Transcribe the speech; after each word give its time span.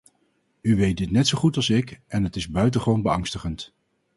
U 0.61 0.75
weet 0.75 0.97
dit 0.97 1.11
net 1.11 1.27
zo 1.27 1.37
goed 1.37 1.55
als 1.55 1.69
ik 1.69 2.01
en 2.07 2.23
het 2.23 2.35
is 2.35 2.49
buitengewoon 2.49 3.01
beangstigend. 3.01 3.73